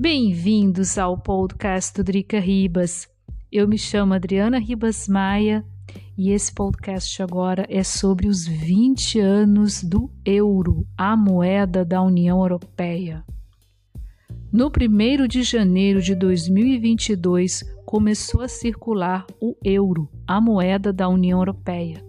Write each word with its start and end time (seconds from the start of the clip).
Bem-vindos 0.00 0.96
ao 0.96 1.18
podcast 1.18 1.92
do 1.92 2.04
Drica 2.04 2.38
Ribas. 2.38 3.08
Eu 3.50 3.66
me 3.66 3.76
chamo 3.76 4.14
Adriana 4.14 4.60
Ribas 4.60 5.08
Maia 5.08 5.66
e 6.16 6.30
esse 6.30 6.54
podcast 6.54 7.20
agora 7.20 7.66
é 7.68 7.82
sobre 7.82 8.28
os 8.28 8.46
20 8.46 9.18
anos 9.18 9.82
do 9.82 10.08
euro, 10.24 10.86
a 10.96 11.16
moeda 11.16 11.84
da 11.84 12.00
União 12.00 12.40
Europeia. 12.40 13.24
No 14.52 14.68
1 14.68 15.26
de 15.26 15.42
janeiro 15.42 16.00
de 16.00 16.14
2022, 16.14 17.64
começou 17.84 18.40
a 18.40 18.46
circular 18.46 19.26
o 19.40 19.56
euro, 19.64 20.08
a 20.28 20.40
moeda 20.40 20.92
da 20.92 21.08
União 21.08 21.40
Europeia. 21.40 22.06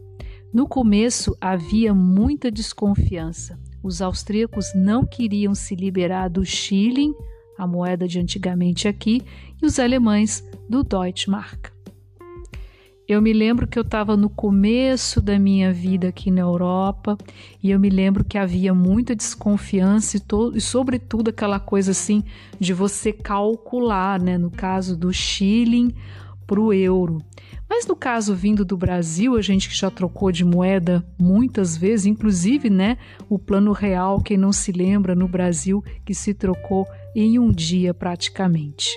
No 0.54 0.68
começo 0.68 1.36
havia 1.42 1.92
muita 1.92 2.52
desconfiança. 2.52 3.60
Os 3.82 4.00
austríacos 4.00 4.76
não 4.76 5.04
queriam 5.04 5.56
se 5.56 5.74
liberar 5.74 6.30
do 6.30 6.46
Chile 6.46 7.16
a 7.60 7.68
moeda 7.68 8.08
de 8.08 8.18
antigamente 8.20 8.88
aqui, 8.88 9.22
e 9.62 9.66
os 9.66 9.78
alemães 9.78 10.44
do 10.70 10.82
Deutschmark. 10.82 11.70
Eu 13.06 13.22
me 13.24 13.34
lembro 13.34 13.68
que 13.68 13.78
eu 13.78 13.82
estava 13.82 14.16
no 14.16 14.30
começo 14.30 15.20
da 15.20 15.40
minha 15.40 15.74
vida 15.74 16.10
aqui 16.10 16.30
na 16.30 16.42
Europa 16.42 17.18
e 17.62 17.72
eu 17.72 17.80
me 17.80 17.90
lembro 17.90 18.24
que 18.24 18.38
havia 18.38 18.72
muita 18.72 19.16
desconfiança 19.16 20.16
e, 20.16 20.22
e 20.54 20.62
sobretudo 20.62 21.30
aquela 21.30 21.60
coisa 21.60 21.90
assim 21.90 22.24
de 22.60 22.72
você 22.72 23.12
calcular, 23.12 24.22
né, 24.22 24.38
no 24.38 24.52
caso 24.52 24.96
do 24.96 25.12
shilling 25.12 25.92
para 26.46 26.62
o 26.62 26.72
euro. 26.72 27.20
Mas 27.68 27.88
no 27.88 27.96
caso 27.96 28.36
vindo 28.36 28.64
do 28.64 28.78
Brasil, 28.78 29.36
a 29.36 29.42
gente 29.42 29.70
que 29.70 29.76
já 29.76 29.92
trocou 29.92 30.32
de 30.32 30.46
moeda 30.46 31.06
muitas 31.20 31.78
vezes, 31.78 32.08
inclusive, 32.08 32.70
né, 32.70 32.98
o 33.28 33.38
plano 33.38 33.72
real, 33.72 34.22
quem 34.22 34.38
não 34.38 34.52
se 34.52 34.72
lembra 34.72 35.14
no 35.16 35.28
Brasil 35.28 35.84
que 36.06 36.14
se 36.14 36.34
trocou 36.34 36.88
em 37.16 37.40
um 37.40 37.52
dia 37.52 37.94
praticamente. 37.94 38.90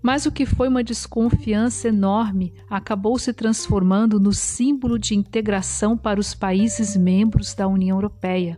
Mas 0.00 0.26
o 0.26 0.32
que 0.32 0.46
foi 0.46 0.68
uma 0.68 0.84
desconfiança 0.84 1.88
enorme 1.88 2.54
acabou 2.70 3.18
se 3.18 3.32
transformando 3.32 4.20
no 4.20 4.32
símbolo 4.32 4.98
de 4.98 5.14
integração 5.14 5.96
para 5.96 6.20
os 6.20 6.34
países 6.34 6.96
membros 6.96 7.54
da 7.54 7.66
União 7.66 7.96
Europeia. 7.96 8.56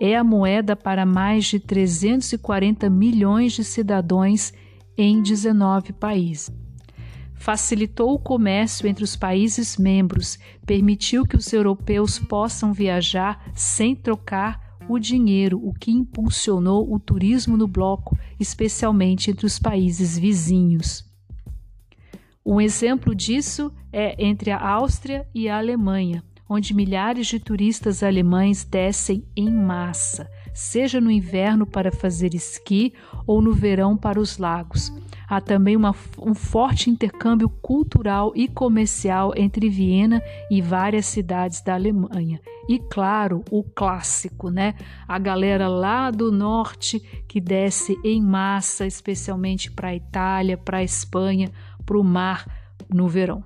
É 0.00 0.16
a 0.16 0.24
moeda 0.24 0.76
para 0.76 1.04
mais 1.04 1.46
de 1.46 1.58
340 1.58 2.88
milhões 2.88 3.52
de 3.52 3.64
cidadãos 3.64 4.52
em 4.96 5.20
19 5.20 5.92
países. 5.92 6.50
Facilitou 7.34 8.14
o 8.14 8.18
comércio 8.18 8.86
entre 8.86 9.04
os 9.04 9.14
países 9.14 9.76
membros, 9.76 10.38
permitiu 10.64 11.26
que 11.26 11.36
os 11.36 11.52
europeus 11.52 12.18
possam 12.18 12.72
viajar 12.72 13.50
sem 13.54 13.94
trocar 13.94 14.65
o 14.88 14.98
dinheiro, 14.98 15.60
o 15.62 15.72
que 15.72 15.90
impulsionou 15.90 16.92
o 16.92 16.98
turismo 16.98 17.56
no 17.56 17.66
bloco, 17.66 18.16
especialmente 18.38 19.30
entre 19.30 19.46
os 19.46 19.58
países 19.58 20.18
vizinhos. 20.18 21.04
Um 22.44 22.60
exemplo 22.60 23.14
disso 23.14 23.72
é 23.92 24.24
entre 24.24 24.52
a 24.52 24.60
Áustria 24.60 25.26
e 25.34 25.48
a 25.48 25.58
Alemanha, 25.58 26.22
onde 26.48 26.74
milhares 26.74 27.26
de 27.26 27.40
turistas 27.40 28.02
alemães 28.02 28.62
descem 28.62 29.24
em 29.36 29.50
massa, 29.50 30.30
seja 30.54 31.00
no 31.00 31.10
inverno 31.10 31.66
para 31.66 31.90
fazer 31.90 32.34
esqui 32.34 32.94
ou 33.26 33.42
no 33.42 33.52
verão 33.52 33.96
para 33.96 34.20
os 34.20 34.38
lagos. 34.38 34.92
Há 35.28 35.40
também 35.40 35.74
uma, 35.74 35.92
um 36.20 36.34
forte 36.34 36.88
intercâmbio 36.88 37.48
cultural 37.48 38.32
e 38.36 38.46
comercial 38.46 39.32
entre 39.36 39.68
Viena 39.68 40.22
e 40.48 40.62
várias 40.62 41.06
cidades 41.06 41.60
da 41.60 41.74
Alemanha. 41.74 42.40
E 42.68 42.78
claro, 42.78 43.44
o 43.50 43.62
clássico, 43.62 44.50
né? 44.50 44.74
A 45.06 45.18
galera 45.18 45.68
lá 45.68 46.10
do 46.10 46.32
norte 46.32 46.98
que 47.28 47.40
desce 47.40 47.96
em 48.04 48.20
massa, 48.20 48.86
especialmente 48.86 49.70
para 49.70 49.88
a 49.88 49.94
Itália, 49.94 50.58
para 50.58 50.78
a 50.78 50.84
Espanha, 50.84 51.50
para 51.84 51.98
o 51.98 52.04
mar 52.04 52.44
no 52.92 53.08
verão. 53.08 53.44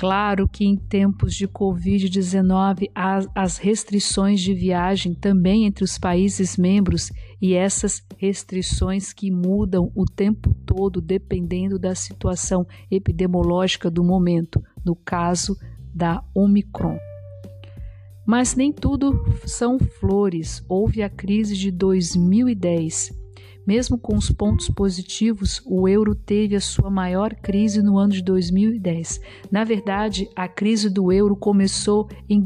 Claro 0.00 0.48
que 0.48 0.64
em 0.64 0.76
tempos 0.76 1.34
de 1.34 1.46
Covid-19 1.46 2.90
há 2.94 3.20
as 3.34 3.58
restrições 3.58 4.40
de 4.40 4.54
viagem 4.54 5.12
também 5.12 5.66
entre 5.66 5.84
os 5.84 5.98
países 5.98 6.56
membros 6.56 7.12
e 7.38 7.52
essas 7.52 8.02
restrições 8.16 9.12
que 9.12 9.30
mudam 9.30 9.92
o 9.94 10.06
tempo 10.06 10.54
todo 10.64 11.02
dependendo 11.02 11.78
da 11.78 11.94
situação 11.94 12.66
epidemiológica 12.90 13.90
do 13.90 14.02
momento, 14.02 14.62
no 14.82 14.96
caso 14.96 15.54
da 15.94 16.24
Omicron. 16.34 17.09
Mas 18.26 18.54
nem 18.54 18.72
tudo 18.72 19.24
são 19.44 19.78
flores. 19.78 20.64
Houve 20.68 21.02
a 21.02 21.08
crise 21.08 21.56
de 21.56 21.70
2010 21.70 23.20
mesmo 23.66 23.98
com 23.98 24.16
os 24.16 24.32
pontos 24.32 24.68
positivos, 24.68 25.62
o 25.64 25.86
euro 25.86 26.12
teve 26.12 26.56
a 26.56 26.60
sua 26.60 26.90
maior 26.90 27.34
crise 27.34 27.82
no 27.82 27.98
ano 27.98 28.12
de 28.12 28.22
2010. 28.22 29.20
Na 29.48 29.62
verdade, 29.62 30.28
a 30.34 30.48
crise 30.48 30.88
do 30.90 31.12
euro 31.12 31.36
começou 31.36 32.08
em 32.28 32.40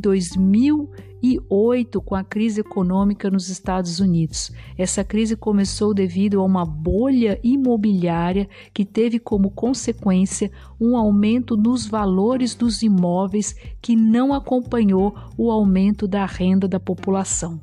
2008 1.24 2.02
com 2.02 2.14
a 2.14 2.22
crise 2.22 2.60
econômica 2.60 3.30
nos 3.30 3.48
Estados 3.48 3.98
Unidos. 3.98 4.52
Essa 4.76 5.02
crise 5.02 5.34
começou 5.34 5.94
devido 5.94 6.40
a 6.40 6.44
uma 6.44 6.66
bolha 6.66 7.40
imobiliária 7.42 8.48
que 8.74 8.84
teve 8.84 9.18
como 9.18 9.50
consequência 9.50 10.52
um 10.78 10.96
aumento 10.96 11.56
nos 11.56 11.86
valores 11.86 12.54
dos 12.54 12.82
imóveis 12.82 13.54
que 13.80 13.96
não 13.96 14.34
acompanhou 14.34 15.16
o 15.38 15.50
aumento 15.50 16.06
da 16.06 16.26
renda 16.26 16.68
da 16.68 16.78
população. 16.78 17.60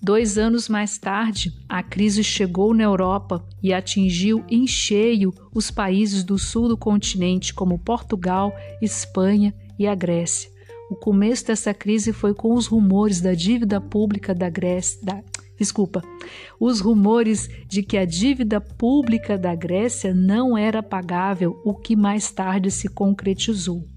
Dois 0.00 0.36
anos 0.36 0.68
mais 0.68 0.98
tarde, 0.98 1.52
a 1.68 1.80
crise 1.80 2.24
chegou 2.24 2.74
na 2.74 2.82
Europa 2.82 3.44
e 3.62 3.72
atingiu 3.72 4.44
em 4.50 4.66
cheio 4.66 5.32
os 5.54 5.70
países 5.70 6.24
do 6.24 6.36
sul 6.36 6.68
do 6.68 6.76
continente, 6.76 7.54
como 7.54 7.78
Portugal, 7.78 8.52
Espanha 8.80 9.54
e 9.78 9.86
a 9.86 9.94
Grécia. 9.94 10.51
O 10.92 10.94
começo 10.94 11.46
dessa 11.46 11.72
crise 11.72 12.12
foi 12.12 12.34
com 12.34 12.52
os 12.52 12.66
rumores 12.66 13.18
da 13.18 13.32
dívida 13.32 13.80
pública 13.80 14.34
da 14.34 14.50
Grécia. 14.50 15.00
Da, 15.02 15.22
desculpa, 15.58 16.02
os 16.60 16.80
rumores 16.80 17.48
de 17.66 17.82
que 17.82 17.96
a 17.96 18.04
dívida 18.04 18.60
pública 18.60 19.38
da 19.38 19.54
Grécia 19.54 20.12
não 20.12 20.54
era 20.54 20.82
pagável, 20.82 21.58
o 21.64 21.74
que 21.74 21.96
mais 21.96 22.30
tarde 22.30 22.70
se 22.70 22.88
concretizou. 22.88 23.88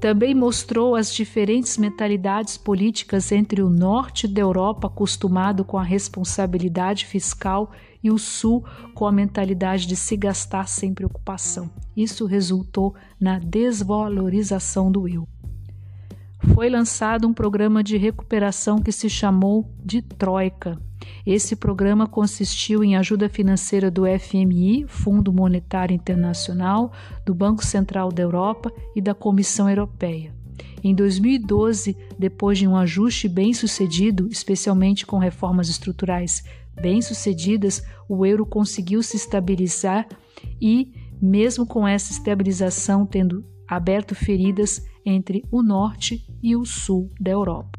Também 0.00 0.34
mostrou 0.34 0.96
as 0.96 1.12
diferentes 1.12 1.76
mentalidades 1.76 2.56
políticas 2.56 3.30
entre 3.30 3.60
o 3.60 3.68
norte 3.68 4.26
da 4.26 4.40
Europa, 4.40 4.86
acostumado 4.86 5.66
com 5.66 5.76
a 5.76 5.82
responsabilidade 5.82 7.04
fiscal, 7.04 7.72
e 8.02 8.10
o 8.10 8.16
sul, 8.16 8.64
com 8.94 9.06
a 9.06 9.12
mentalidade 9.12 9.86
de 9.86 9.96
se 9.96 10.16
gastar 10.16 10.66
sem 10.66 10.94
preocupação. 10.94 11.68
Isso 11.94 12.24
resultou 12.24 12.94
na 13.20 13.38
desvalorização 13.38 14.90
do 14.90 15.06
eu. 15.06 15.28
Foi 16.60 16.68
lançado 16.68 17.26
um 17.26 17.32
programa 17.32 17.82
de 17.82 17.96
recuperação 17.96 18.82
que 18.82 18.92
se 18.92 19.08
chamou 19.08 19.74
de 19.82 20.02
Troika 20.02 20.78
esse 21.24 21.56
programa 21.56 22.06
consistiu 22.06 22.84
em 22.84 22.96
ajuda 22.96 23.30
financeira 23.30 23.90
do 23.90 24.02
FMI, 24.06 24.84
Fundo 24.86 25.32
Monetário 25.32 25.94
Internacional, 25.94 26.92
do 27.24 27.34
Banco 27.34 27.64
Central 27.64 28.12
da 28.12 28.22
Europa 28.22 28.70
e 28.94 29.00
da 29.00 29.14
Comissão 29.14 29.70
Europeia. 29.70 30.34
Em 30.84 30.94
2012, 30.94 31.96
depois 32.18 32.58
de 32.58 32.68
um 32.68 32.76
ajuste 32.76 33.26
bem 33.26 33.54
sucedido, 33.54 34.28
especialmente 34.30 35.06
com 35.06 35.16
reformas 35.16 35.70
estruturais 35.70 36.44
bem 36.78 37.00
sucedidas, 37.00 37.82
o 38.06 38.26
euro 38.26 38.44
conseguiu 38.44 39.02
se 39.02 39.16
estabilizar 39.16 40.06
e, 40.60 40.92
mesmo 41.20 41.66
com 41.66 41.88
essa 41.88 42.12
estabilização 42.12 43.06
tendo 43.06 43.44
aberto 43.66 44.14
feridas 44.14 44.84
entre 45.04 45.44
o 45.50 45.62
norte 45.62 46.26
e 46.42 46.56
o 46.56 46.64
sul 46.64 47.10
da 47.20 47.30
Europa. 47.30 47.78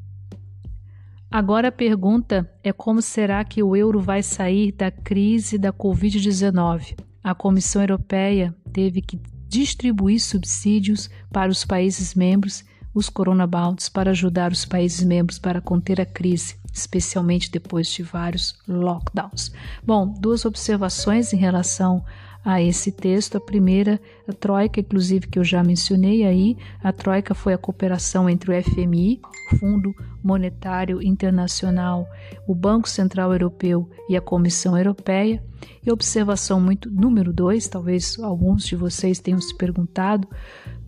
Agora 1.30 1.70
a 1.70 1.72
pergunta 1.72 2.52
é 2.62 2.74
como 2.74 3.02
será 3.02 3.44
que 3.46 3.64
o 3.64 3.74
euro 3.74 4.02
vai 4.02 4.22
sair 4.22 4.74
da 4.74 4.92
crise 4.92 5.58
da 5.58 5.72
Covid-19? 5.72 7.00
A 7.24 7.34
Comissão 7.34 7.82
Europeia 7.82 8.54
teve 8.74 9.02
que 9.02 9.18
distribuir 9.48 10.20
subsídios 10.20 11.10
para 11.32 11.52
os 11.52 11.64
países 11.64 12.16
membros, 12.16 12.66
os 12.94 13.10
coronabonds, 13.10 13.88
para 13.88 14.12
ajudar 14.12 14.52
os 14.52 14.66
países 14.66 15.06
membros 15.06 15.40
para 15.40 15.62
conter 15.62 16.02
a 16.02 16.06
crise, 16.06 16.58
especialmente 16.74 17.50
depois 17.50 17.88
de 17.88 18.04
vários 18.04 18.54
lockdowns. 18.68 19.54
Bom, 19.84 20.14
duas 20.20 20.44
observações 20.44 21.32
em 21.32 21.38
relação 21.38 22.04
a 22.44 22.62
esse 22.62 22.92
texto. 22.92 23.38
A 23.38 23.42
primeira, 23.42 24.00
a 24.28 24.34
Troika, 24.34 24.80
inclusive, 24.80 25.28
que 25.28 25.40
eu 25.40 25.44
já 25.44 25.64
mencionei 25.64 26.26
aí, 26.26 26.58
a 26.84 26.92
Troika 26.92 27.34
foi 27.34 27.54
a 27.54 27.58
cooperação 27.58 28.30
entre 28.30 28.52
o 28.52 28.64
FMI, 28.64 29.20
Fundo 29.60 29.94
Monetário 30.24 31.02
Internacional, 31.02 32.08
o 32.48 32.56
Banco 32.56 32.90
Central 32.90 33.32
Europeu 33.32 33.90
e 34.10 34.16
a 34.16 34.22
Comissão 34.22 34.78
Europeia. 34.78 35.44
E 35.86 35.92
observação 35.92 36.60
muito 36.60 36.90
número 36.90 37.32
dois, 37.32 37.68
talvez 37.68 38.18
alguns 38.20 38.66
de 38.66 38.76
vocês 38.76 39.20
tenham 39.20 39.40
se 39.40 39.56
perguntado 39.56 40.28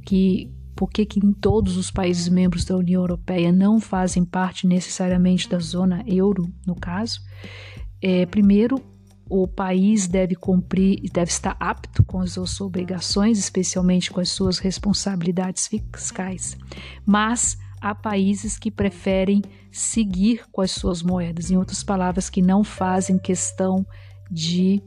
que 0.06 0.52
por 0.76 0.90
que, 0.90 1.06
que 1.06 1.22
todos 1.36 1.78
os 1.78 1.92
países 1.92 2.28
membros 2.28 2.66
da 2.66 2.76
União 2.76 3.02
Europeia 3.02 3.52
não 3.52 3.80
fazem 3.80 4.26
parte 4.26 4.66
necessariamente 4.66 5.48
da 5.48 5.60
zona 5.60 6.04
euro, 6.08 6.52
no 6.66 6.76
caso 6.76 7.22
é, 8.04 8.26
primeiro, 8.26 8.82
o 9.36 9.48
país 9.48 10.08
deve 10.08 10.36
cumprir 10.36 11.00
e 11.04 11.10
deve 11.10 11.32
estar 11.32 11.58
apto 11.60 12.04
com 12.04 12.20
as 12.20 12.34
suas 12.34 12.62
obrigações, 12.62 13.40
especialmente 13.40 14.12
com 14.12 14.20
as 14.20 14.30
suas 14.30 14.60
responsabilidades 14.60 15.68
fiscais. 15.68 16.56
Mas 17.04 17.58
há 17.82 17.96
países 17.96 18.60
que 18.60 18.70
preferem 18.70 19.42
seguir 19.72 20.44
com 20.52 20.62
as 20.62 20.70
suas 20.70 21.02
moedas, 21.02 21.50
em 21.50 21.58
outras 21.58 21.84
palavras, 21.84 22.30
que 22.30 22.44
não 22.44 22.64
fazem 22.64 23.18
questão 23.18 23.84
de 24.30 24.84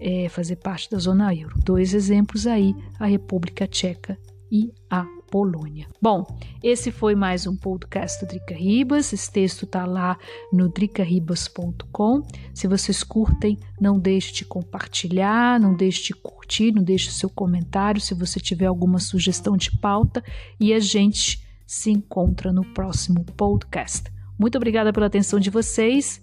é, 0.00 0.30
fazer 0.30 0.56
parte 0.56 0.90
da 0.90 0.96
zona 0.96 1.34
euro. 1.34 1.54
Dois 1.62 1.92
exemplos 1.92 2.46
aí: 2.46 2.74
a 2.98 3.04
República 3.04 3.66
Tcheca 3.66 4.16
e 4.50 4.72
a 4.88 5.04
Polônia. 5.34 5.88
Bom, 6.00 6.24
esse 6.62 6.92
foi 6.92 7.16
mais 7.16 7.44
um 7.44 7.56
podcast 7.56 8.24
do 8.24 8.28
Drica 8.28 8.54
Ribas. 8.54 9.12
Esse 9.12 9.32
texto 9.32 9.64
está 9.64 9.84
lá 9.84 10.16
no 10.52 10.68
dricaribas.com. 10.68 12.22
Se 12.54 12.68
vocês 12.68 13.02
curtem, 13.02 13.58
não 13.80 13.98
deixe 13.98 14.32
de 14.32 14.44
compartilhar, 14.44 15.58
não 15.58 15.74
deixe 15.74 16.04
de 16.04 16.14
curtir, 16.14 16.70
não 16.70 16.84
deixe 16.84 17.10
seu 17.10 17.28
comentário 17.28 18.00
se 18.00 18.14
você 18.14 18.38
tiver 18.38 18.66
alguma 18.66 19.00
sugestão 19.00 19.56
de 19.56 19.76
pauta 19.76 20.22
e 20.60 20.72
a 20.72 20.78
gente 20.78 21.44
se 21.66 21.90
encontra 21.90 22.52
no 22.52 22.64
próximo 22.66 23.24
podcast. 23.24 24.04
Muito 24.38 24.54
obrigada 24.56 24.92
pela 24.92 25.06
atenção 25.06 25.40
de 25.40 25.50
vocês 25.50 26.22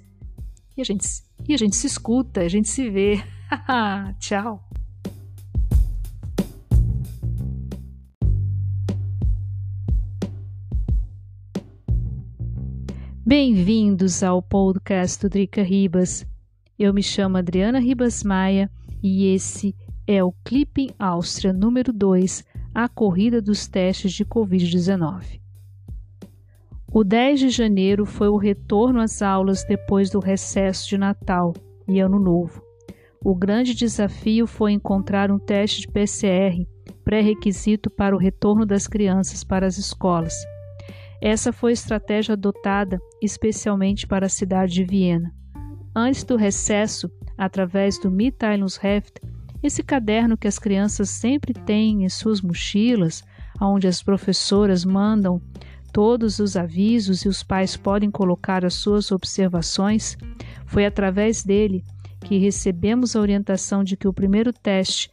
e 0.78 0.80
a 0.80 0.86
gente, 0.86 1.06
e 1.50 1.54
a 1.54 1.58
gente 1.58 1.76
se 1.76 1.86
escuta, 1.86 2.40
a 2.40 2.48
gente 2.48 2.70
se 2.70 2.90
vê. 2.90 3.22
Tchau! 4.22 4.71
Bem-vindos 13.34 14.24
ao 14.24 14.42
podcast 14.42 15.22
do 15.22 15.30
Drica 15.30 15.64
Ribas. 15.64 16.28
Eu 16.78 16.94
me 16.94 17.02
chamo 17.02 17.38
Adriana 17.38 17.80
Ribas 17.80 18.26
Maia 18.26 18.70
e 19.02 19.34
esse 19.34 19.74
é 20.06 20.22
o 20.22 20.34
Clipping 20.44 20.90
Áustria 21.00 21.54
número 21.54 21.94
2, 21.94 22.44
a 22.76 22.90
corrida 22.90 23.42
dos 23.42 23.70
testes 23.70 24.12
de 24.12 24.26
Covid-19. 24.26 25.40
O 26.92 27.06
10 27.06 27.40
de 27.40 27.50
janeiro 27.52 28.06
foi 28.06 28.28
o 28.28 28.36
retorno 28.36 29.00
às 29.00 29.22
aulas 29.22 29.64
depois 29.64 30.10
do 30.10 30.20
recesso 30.20 30.90
de 30.90 30.98
Natal 30.98 31.54
e 31.88 32.02
Ano 32.02 32.20
Novo. 32.20 32.62
O 33.24 33.34
grande 33.34 33.74
desafio 33.74 34.46
foi 34.46 34.74
encontrar 34.74 35.32
um 35.32 35.40
teste 35.40 35.80
de 35.80 35.88
PCR, 35.88 36.68
pré-requisito 37.06 37.90
para 37.90 38.14
o 38.14 38.20
retorno 38.20 38.66
das 38.66 38.88
crianças 38.88 39.42
para 39.42 39.66
as 39.66 39.78
escolas. 39.78 40.36
Essa 41.22 41.54
foi 41.54 41.72
a 41.72 41.74
estratégia 41.74 42.34
adotada 42.34 43.00
especialmente 43.22 44.08
para 44.08 44.26
a 44.26 44.30
cidade 44.30 44.74
de 44.74 44.84
Viena. 44.84 45.32
Antes 45.96 46.24
do 46.24 46.36
recesso, 46.36 47.12
através 47.38 48.00
do 48.00 48.10
Mitteilungsheft, 48.10 49.22
esse 49.62 49.84
caderno 49.84 50.36
que 50.36 50.48
as 50.48 50.58
crianças 50.58 51.10
sempre 51.12 51.54
têm 51.54 52.04
em 52.04 52.10
suas 52.10 52.42
mochilas, 52.42 53.24
onde 53.62 53.88
as 53.88 54.02
professoras 54.02 54.84
mandam 54.84 55.40
todos 55.94 56.40
os 56.40 56.56
avisos 56.56 57.24
e 57.24 57.28
os 57.28 57.44
pais 57.44 57.78
podem 57.78 58.10
colocar 58.10 58.66
as 58.66 58.74
suas 58.74 59.12
observações, 59.12 60.18
foi 60.66 60.86
através 60.86 61.44
dele 61.44 61.84
que 62.22 62.38
recebemos 62.38 63.16
a 63.16 63.20
orientação 63.20 63.84
de 63.84 63.96
que 63.96 64.08
o 64.08 64.14
primeiro 64.14 64.54
teste 64.54 65.12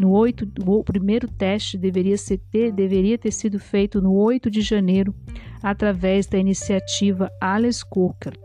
no 0.00 0.10
8, 0.12 0.48
o 0.66 0.82
primeiro 0.82 1.28
teste 1.28 1.76
deveria, 1.76 2.16
ser, 2.16 2.40
deveria 2.72 3.18
ter 3.18 3.30
sido 3.30 3.58
feito 3.58 4.00
no 4.00 4.14
8 4.14 4.50
de 4.50 4.62
janeiro, 4.62 5.14
através 5.62 6.26
da 6.26 6.38
iniciativa 6.38 7.30
Alice 7.40 7.84
Cookert. 7.84 8.40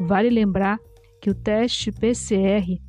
Vale 0.00 0.30
lembrar 0.30 0.78
que 1.20 1.28
o 1.28 1.34
teste 1.34 1.90
PCR 1.90 2.80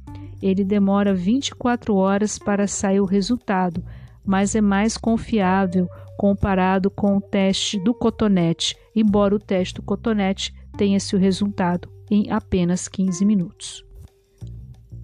ele 0.42 0.64
demora 0.64 1.14
24 1.14 1.96
horas 1.96 2.38
para 2.38 2.68
sair 2.68 3.00
o 3.00 3.06
resultado, 3.06 3.84
mas 4.26 4.56
é 4.56 4.62
mais 4.62 4.98
confiável 4.98 5.88
comparado 6.18 6.92
com 6.92 7.18
o 7.18 7.22
teste 7.22 7.80
do 7.80 7.94
cotonete, 7.94 8.76
embora 8.96 9.36
o 9.36 9.40
teste 9.40 9.76
do 9.76 9.82
cotonete 9.82 10.54
tenha 10.78 11.00
seu 11.00 11.18
resultado 11.18 11.90
em 12.12 12.32
apenas 12.32 12.88
15 12.88 13.26
minutos. 13.26 13.84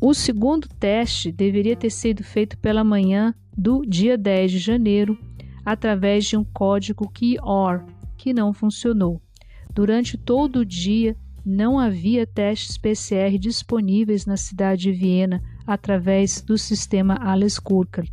O 0.02 0.14
segundo 0.14 0.68
teste 0.80 1.30
deveria 1.30 1.76
ter 1.76 1.90
sido 1.90 2.24
feito 2.24 2.58
pela 2.58 2.86
manhã 2.86 3.36
do 3.58 3.82
dia 3.86 4.18
10 4.18 4.52
de 4.52 4.60
janeiro, 4.60 5.20
através 5.66 6.26
de 6.26 6.38
um 6.38 6.44
código 6.44 7.12
QR 7.12 7.86
que 8.18 8.34
não 8.34 8.54
funcionou. 8.54 9.22
Durante 9.74 10.18
todo 10.18 10.60
o 10.60 10.66
dia, 10.66 11.18
não 11.46 11.78
havia 11.78 12.26
testes 12.26 12.78
PCR 12.78 13.38
disponíveis 13.38 14.26
na 14.26 14.38
cidade 14.38 14.84
de 14.84 14.92
Viena 14.94 15.42
através 15.68 16.42
do 16.42 16.58
sistema 16.58 17.18
Alles 17.20 17.60
Kurkert. 17.60 18.12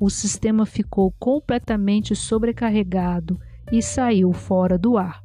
O 0.00 0.10
sistema 0.10 0.66
ficou 0.66 1.12
completamente 1.12 2.16
sobrecarregado 2.16 3.38
e 3.70 3.80
saiu 3.80 4.32
fora 4.32 4.76
do 4.76 4.98
ar. 4.98 5.22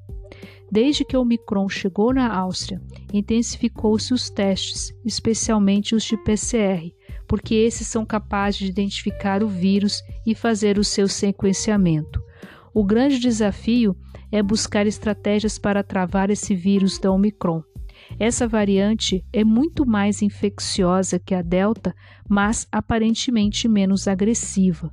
Desde 0.71 1.05
que 1.05 1.15
o 1.15 1.21
Omicron 1.21 1.69
chegou 1.69 2.13
na 2.13 2.33
Áustria, 2.33 2.81
intensificou-se 3.13 4.13
os 4.13 4.29
testes, 4.29 4.93
especialmente 5.05 5.95
os 5.95 6.03
de 6.03 6.17
PCR, 6.17 6.91
porque 7.27 7.55
esses 7.55 7.87
são 7.87 8.05
capazes 8.05 8.59
de 8.59 8.67
identificar 8.67 9.43
o 9.43 9.47
vírus 9.47 10.01
e 10.25 10.33
fazer 10.33 10.77
o 10.77 10.83
seu 10.83 11.07
sequenciamento. 11.07 12.21
O 12.73 12.83
grande 12.83 13.19
desafio 13.19 13.95
é 14.31 14.41
buscar 14.41 14.85
estratégias 14.85 15.57
para 15.57 15.83
travar 15.83 16.29
esse 16.29 16.55
vírus 16.55 16.99
da 16.99 17.11
Omicron. 17.11 17.63
Essa 18.19 18.47
variante 18.47 19.23
é 19.31 19.43
muito 19.43 19.85
mais 19.85 20.21
infecciosa 20.21 21.19
que 21.19 21.33
a 21.33 21.41
Delta, 21.41 21.95
mas 22.27 22.67
aparentemente 22.71 23.67
menos 23.67 24.07
agressiva. 24.07 24.91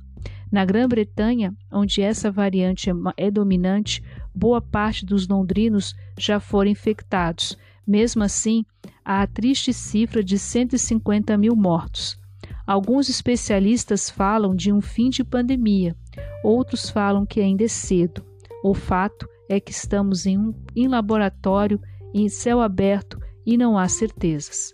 Na 0.51 0.63
Grã-Bretanha, 0.63 1.53
onde 1.71 2.01
essa 2.01 2.31
variante 2.31 2.89
é, 2.89 2.93
é 3.17 3.31
dominante, 3.31 4.03
boa 4.33 4.61
parte 4.61 5.05
dos 5.05 5.27
londrinos 5.27 5.95
já 6.17 6.39
foram 6.39 6.71
infectados. 6.71 7.57
Mesmo 7.85 8.23
assim, 8.23 8.65
há 9.03 9.21
a 9.21 9.27
triste 9.27 9.73
cifra 9.73 10.23
de 10.23 10.39
150 10.39 11.37
mil 11.37 11.55
mortos. 11.55 12.17
Alguns 12.65 13.09
especialistas 13.09 14.09
falam 14.09 14.55
de 14.55 14.71
um 14.71 14.79
fim 14.79 15.09
de 15.09 15.23
pandemia, 15.23 15.95
outros 16.43 16.89
falam 16.89 17.25
que 17.25 17.41
ainda 17.41 17.65
é 17.65 17.67
cedo. 17.67 18.25
O 18.63 18.73
fato 18.73 19.27
é 19.49 19.59
que 19.59 19.71
estamos 19.71 20.25
em 20.25 20.37
um 20.37 20.53
em 20.75 20.87
laboratório, 20.87 21.79
em 22.13 22.29
céu 22.29 22.61
aberto 22.61 23.19
e 23.45 23.57
não 23.57 23.77
há 23.77 23.87
certezas. 23.89 24.73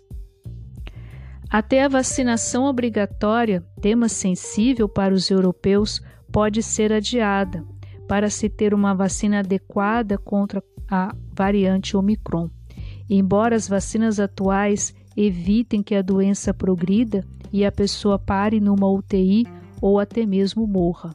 Até 1.50 1.82
a 1.82 1.88
vacinação 1.88 2.64
obrigatória, 2.64 3.64
tema 3.80 4.08
sensível 4.08 4.88
para 4.88 5.12
os 5.12 5.28
europeus, 5.28 6.00
pode 6.30 6.62
ser 6.62 6.92
adiada 6.92 7.66
para 8.10 8.28
se 8.28 8.48
ter 8.48 8.74
uma 8.74 8.92
vacina 8.92 9.38
adequada 9.38 10.18
contra 10.18 10.60
a 10.90 11.14
variante 11.32 11.96
Omicron. 11.96 12.50
Embora 13.08 13.54
as 13.54 13.68
vacinas 13.68 14.18
atuais 14.18 14.92
evitem 15.16 15.80
que 15.80 15.94
a 15.94 16.02
doença 16.02 16.52
progrida 16.52 17.24
e 17.52 17.64
a 17.64 17.70
pessoa 17.70 18.18
pare 18.18 18.58
numa 18.58 18.90
UTI 18.90 19.46
ou 19.80 20.00
até 20.00 20.26
mesmo 20.26 20.66
morra. 20.66 21.14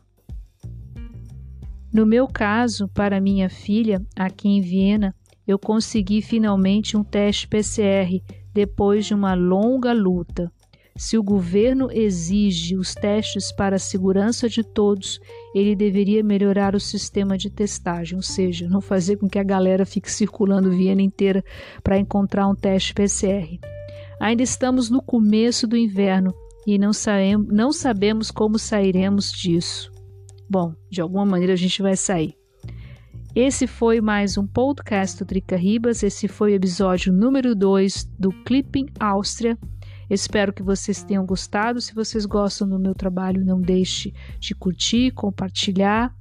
No 1.91 2.05
meu 2.05 2.29
caso, 2.29 2.87
para 2.87 3.19
minha 3.19 3.49
filha, 3.49 4.01
aqui 4.15 4.47
em 4.47 4.61
Viena, 4.61 5.13
eu 5.45 5.59
consegui 5.59 6.21
finalmente 6.21 6.95
um 6.95 7.03
teste 7.03 7.45
PCR 7.45 8.23
depois 8.53 9.05
de 9.05 9.13
uma 9.13 9.33
longa 9.33 9.91
luta. 9.91 10.49
Se 10.95 11.17
o 11.17 11.23
governo 11.23 11.91
exige 11.91 12.77
os 12.77 12.95
testes 12.95 13.51
para 13.51 13.75
a 13.75 13.79
segurança 13.79 14.47
de 14.47 14.63
todos, 14.63 15.19
ele 15.55 15.73
deveria 15.73 16.21
melhorar 16.21 16.75
o 16.75 16.79
sistema 16.81 17.37
de 17.37 17.49
testagem, 17.49 18.17
ou 18.17 18.21
seja, 18.21 18.67
não 18.67 18.81
fazer 18.81 19.15
com 19.15 19.29
que 19.29 19.39
a 19.39 19.43
galera 19.43 19.85
fique 19.85 20.11
circulando 20.11 20.69
Viena 20.69 21.01
inteira 21.01 21.41
para 21.81 21.97
encontrar 21.97 22.45
um 22.45 22.53
teste 22.53 22.93
PCR. 22.93 23.57
Ainda 24.19 24.43
estamos 24.43 24.89
no 24.89 25.01
começo 25.01 25.65
do 25.65 25.77
inverno 25.77 26.33
e 26.67 26.77
não, 26.77 26.91
não 27.47 27.71
sabemos 27.71 28.31
como 28.31 28.59
sairemos 28.59 29.31
disso. 29.31 29.89
Bom, 30.49 30.73
de 30.91 30.99
alguma 30.99 31.25
maneira 31.25 31.53
a 31.53 31.57
gente 31.57 31.81
vai 31.81 31.95
sair. 31.95 32.35
Esse 33.33 33.65
foi 33.65 34.01
mais 34.01 34.37
um 34.37 34.45
podcast 34.45 35.19
do 35.19 35.25
Drica 35.25 35.55
Ribas. 35.55 36.03
Esse 36.03 36.27
foi 36.27 36.51
o 36.51 36.55
episódio 36.55 37.13
número 37.13 37.55
2 37.55 38.09
do 38.19 38.29
Clipping 38.43 38.87
Áustria. 38.99 39.57
Espero 40.09 40.53
que 40.53 40.63
vocês 40.63 41.03
tenham 41.03 41.25
gostado. 41.25 41.81
Se 41.81 41.93
vocês 41.93 42.25
gostam 42.25 42.67
do 42.67 42.79
meu 42.79 42.93
trabalho, 42.93 43.43
não 43.43 43.59
deixe 43.59 44.13
de 44.39 44.53
curtir, 44.53 45.11
compartilhar. 45.11 46.15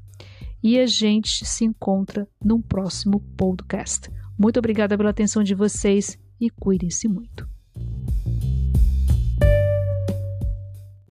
E 0.63 0.79
a 0.79 0.87
gente 0.87 1.45
se 1.45 1.65
encontra 1.65 2.27
num 2.43 2.61
próximo 2.61 3.21
podcast. 3.37 4.11
Muito 4.39 4.59
obrigada 4.59 4.97
pela 4.97 5.11
atenção 5.11 5.43
de 5.43 5.55
vocês 5.55 6.19
e 6.41 6.51
cuidem-se 6.51 7.07
muito. 7.07 7.54